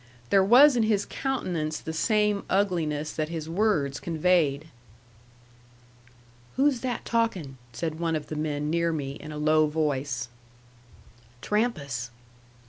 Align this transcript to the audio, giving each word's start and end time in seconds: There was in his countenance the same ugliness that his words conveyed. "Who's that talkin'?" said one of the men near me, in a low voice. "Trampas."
There 0.31 0.43
was 0.43 0.75
in 0.75 0.81
his 0.81 1.05
countenance 1.05 1.79
the 1.79 1.93
same 1.93 2.43
ugliness 2.49 3.11
that 3.13 3.29
his 3.29 3.47
words 3.47 3.99
conveyed. 3.99 4.69
"Who's 6.55 6.79
that 6.79 7.05
talkin'?" 7.05 7.57
said 7.71 7.99
one 7.99 8.15
of 8.15 8.25
the 8.25 8.35
men 8.35 8.71
near 8.71 8.91
me, 8.91 9.11
in 9.11 9.31
a 9.31 9.37
low 9.37 9.67
voice. 9.67 10.29
"Trampas." 11.43 12.09